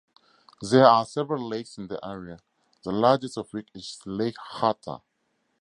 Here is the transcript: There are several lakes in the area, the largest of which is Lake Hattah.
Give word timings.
There 0.63 0.87
are 0.87 1.05
several 1.05 1.47
lakes 1.47 1.77
in 1.77 1.85
the 1.85 2.03
area, 2.03 2.39
the 2.83 2.91
largest 2.91 3.37
of 3.37 3.53
which 3.53 3.67
is 3.75 3.99
Lake 4.03 4.33
Hattah. 4.53 5.03